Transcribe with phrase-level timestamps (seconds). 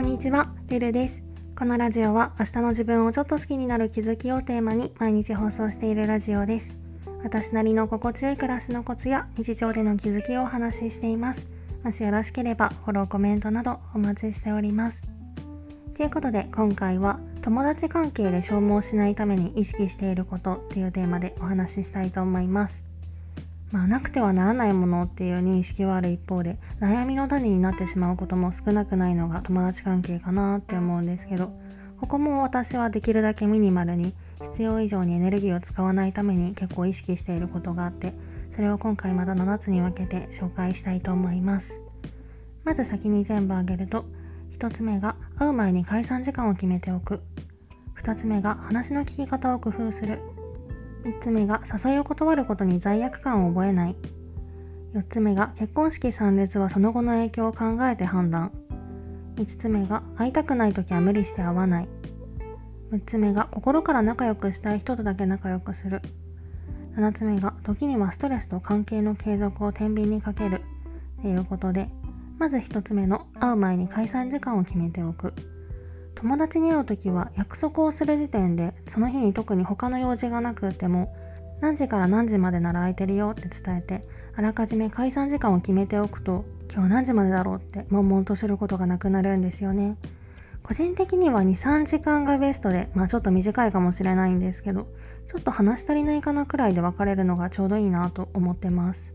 [0.00, 1.22] こんにちは、ルルです。
[1.54, 6.74] このラジオは明日の自分をちょっと好きになる気づきをテーマに毎日放送しているラジオです。
[7.22, 11.46] 私なりの心地よい暮らしのコツや日常での気づきをお話ししています。
[11.84, 15.02] もしよろしければフォロー、コメントなどお待ちしております。
[15.98, 22.89] ということで今回は友達関係で消耗しないために意識していることっていうテーマでお話ししたいと思います。
[23.70, 31.52] まあなくてはならないものっていう認識はある一方で悩みの種になってしまうことも少なくないのが友達関係かなって思うんですけど
[32.00, 34.14] ここも私はできるだけミニマルに
[34.52, 38.14] 必要以上にエネルギーを使わないために結構意識していることがあって
[38.52, 41.80] それを今回また7つに分けて紹介したいと思います。
[42.64, 44.04] まず先に全部挙げると
[44.58, 47.20] 1つ目が会う前に解散時間を決めておく。
[48.02, 50.20] 2つ目が話の聞き方を工夫する。
[51.04, 53.96] 3つ目が誘いを断ることに罪悪感を覚えない。
[54.94, 58.52] 4つ目が結婚式参列はその後の影響を考えて判断。
[59.36, 61.88] 5つ目が会いたくない時は無理して会わない。
[62.92, 66.02] 6つ目が心から仲良くしたい人とだけ仲良くする。
[66.96, 70.60] 7つ目が時にはストレスと関係の継続を天秤にかける。
[71.22, 71.88] ということで
[72.38, 75.32] まず1つ目の会う前に解散時間を決めておく。
[76.20, 81.14] 友達に会う時は約束をする時点でその日に特に他の用事がなくても
[81.62, 89.96] 何時から何時までなら空いてるよって伝えてあらかじめ解散時間を決めておくと今日何時までだろうって悶々とすることがなくなるんですよね。
[90.62, 94.88] 個人的には23時間がベストでまあちょっと短いかもしれないんですけど
[95.26, 99.10] ちょっと話し足りないかなくらいで別れるのがちょうどいいなと思ってます。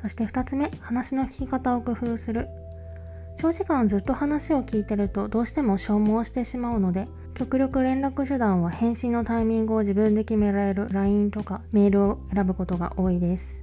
[0.00, 2.48] そして2つ目話の聞き方を工夫する。
[3.36, 13.62] 長時間ずっと話を聞いてるとどうしても消耗してしまうので極力連絡手段は返信のタイミングを自分で決められる LINE とかメールを選ぶことが多いです。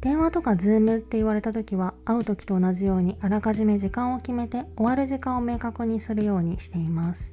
[0.00, 7.30] 電話とか Zoom って言われた時は会う時と同じようにあらかじめ時間を決めて終わる時間を明確にするようにしています。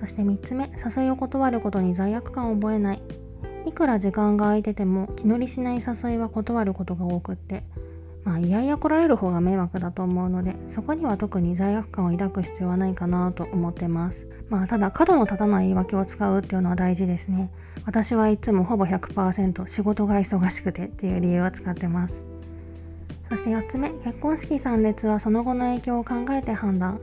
[0.00, 3.02] そして3つ目誘いを断ることに罪悪感を覚えない。
[3.64, 7.64] いくら時間が空いてても気乗りしない誘いは断ることが多くって
[8.26, 14.26] まあ、いやいや来られる方が迷惑だと思うのでそこには特に罪悪感を抱く必要はないかなと思ってます。
[14.50, 17.52] まあただ角の立たない言い訳を使うっていうのは大事ですね。
[17.84, 22.24] 私はいつもほぼ100%仕事が忙しくてっていう理由を使ってます。
[23.28, 26.98] そして4つ目結婚式参列はその後の影響を考えて判断。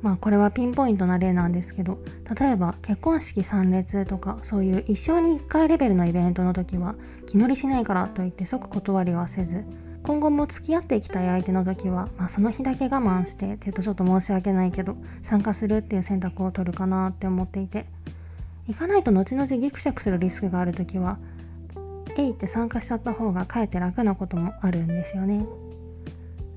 [0.00, 1.98] まあこれはピンポイントな例なんですけど
[2.38, 6.94] 例えば結婚式参列とかそういう一生に1回レベルのイベントの時は
[7.26, 9.64] 気乗りしないからといって即断りはせず
[10.06, 17.86] 今後も付き合っていきたい相手の時は、まあ、その日だけ我慢してっていうとちょっと申し訳ないけど参加するっていう選択を取るかなって思っていて
[18.68, 21.18] 行かないと後々ギクシャクするリスクがある時は
[22.16, 25.44] えいって参加しちゃった方がかえって楽なこともあるんですよね。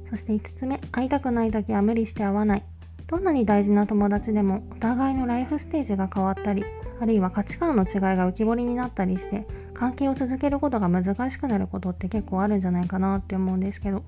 [0.09, 2.63] そして5つ目会いたくない時は無理して会わない。
[3.07, 6.63] どんなに大事な友達でもお互いのライフステージが変わったり
[6.99, 14.03] あるいは価値観の違いが浮き彫りになったりして関係を続けることが難しくなることって結構あるんじゃないかなって思うんですけど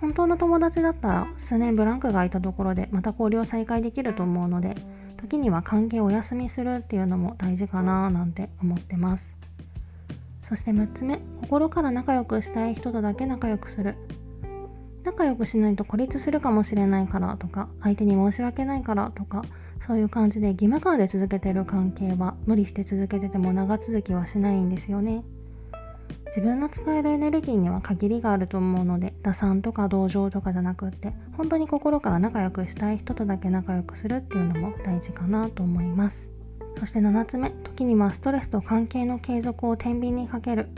[0.00, 4.76] 本当の友達だったら数年ブランクが空いたところでまた交流を再開できると思うので
[5.16, 9.34] 時には関係をお休みするっていうのも大事かななんて思ってます。
[10.48, 13.96] そして6つ目心から仲良くしたい人とだけ仲良くする。
[15.04, 19.44] 仲良くしないと孤立するかもしれないからとか相手に申し訳ないからとか
[19.86, 25.22] そういう感じで義務感で続けてる関係は無理して続けてても長続きはしないんですよね。
[26.26, 36.28] 自分の使えるエネルギーには限りがあると思うので打算とか同情とかじゃなくって本当に心から仲良くしたい人とだけ仲良くするっていうのも大事かなと思います。
[36.80, 40.68] そして7つ目時にはストレスと関係の継続を天秤にかける。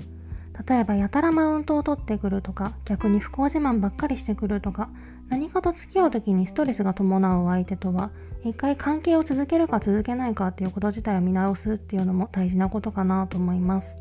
[0.68, 4.90] 例えばやたらマウントを取ってくるとか逆に不幸自慢ばっかりしてくるとか
[5.28, 8.10] 何かと付き合う時にストレスが伴う相手とは
[8.44, 13.94] 一回関係を続けるか続けないかっていうこと自体を見直すっていうのも大事なことかなと思います。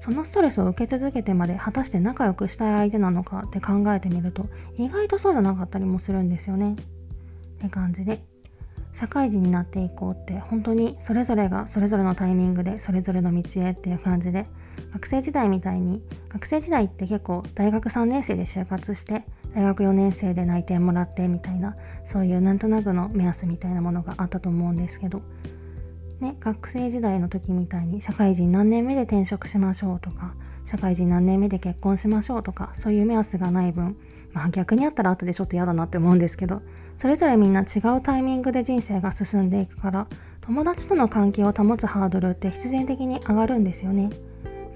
[0.00, 6.74] そのストレスを受け続けてまで果たして仲良くしたい相手なのかって考えてみると意外とそうじゃなかったりもするんですよね。
[6.74, 6.76] っ
[7.62, 8.22] て感じで
[8.92, 14.46] 社会人になっていこうって本当にそれぞれがそれぞれのタイミングでそれぞれの道へっていう感じで
[14.92, 19.24] 学生時代みたいに学生時代って結構大学3年生で就活して
[19.54, 25.22] 大学4年生で内定もらってみたいなそういうなんとなくの目安みたいなものがあったと思うんですけど、
[26.20, 30.34] ね、学生時代の時みたいに社会人何年目で転職しましょうとか
[30.64, 33.96] 社会人何年目で結婚しましょうとかそういう目安がない分
[34.32, 36.62] まあ逆にあったら後でちょっと嫌だなって思うんですけど
[36.96, 40.06] それぞれみんな違うタイミングで人生が進んでいくから
[40.40, 44.10] 友達との関係を保つハードルって必然的に上がるんですよね。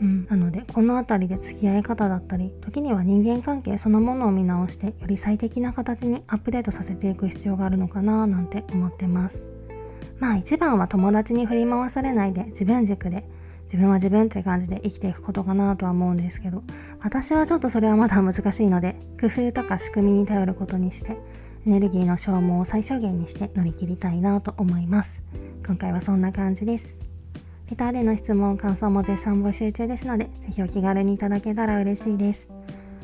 [0.01, 9.47] うん、なのでこの辺りで付き合い方だったり時には人間関係そのものを見直してより最適な形にアップデートさせていく必要があるのかななんて思ってます。
[10.19, 13.25] まあ一番は友達に振り回されないで自分軸で
[13.65, 16.63] 自分は自分って感じで生きていくことかなとは思うんですけど
[17.01, 21.19] 私はちょっとそれはまだ難しいので工夫とか仕組みに頼ることにして
[21.67, 25.21] エネルギーの消耗を最小限にして乗り切りたいなと思います。
[25.67, 26.98] 今回はそんな感じです。
[27.71, 32.49] レターでの質問感想も絶賛募集中ですので是非お気軽にいただけたら嬉しいです。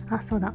[0.09, 0.55] あそうだ。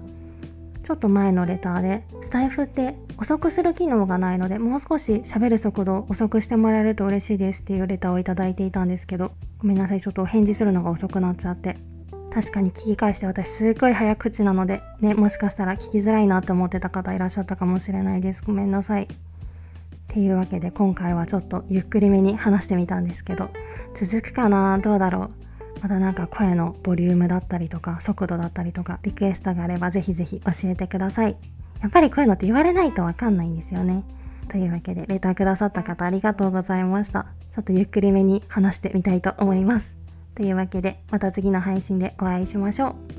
[0.83, 11.77] ちょっと前のレターでスタイフって遅くする機能がないのでもう少し喋る速度を遅くしてもらえると嬉しいですっていうレターをいただいていたんですけどごめんなさいちょっとお返事するのが遅くなっちゃって。
[12.31, 18.43] 確かに聞き返して私すっごい早口なのでねもしかしたら聞きづらいなって思ってた方いらっしゃったかもしれないです。
[18.43, 19.07] ごめんなさい。
[20.09, 23.51] っていうわけで今回はちょっとゆっくりめに話してみたんですけど
[23.95, 24.79] 続くかな？
[24.79, 25.29] どうだろ
[25.77, 25.79] う？
[25.81, 31.37] またなんか声のボリュームだったりとか速度だったりとかリクエストがあればぜひぜひ教えてください。
[31.81, 34.03] やっぱりこういうのって言われないとわかんないんですよね。
[34.49, 37.27] というわけでレターくださった方ありがとうございました。
[37.53, 39.95] ちょっとゆっくりめに話してみたいと思います。
[40.33, 43.18] というわけでまた次の配信でお会いしましょう。